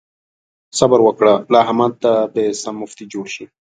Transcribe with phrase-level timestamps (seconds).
[0.77, 3.45] صبر وکړه؛ له احمده به سم مفتي جوړ شي.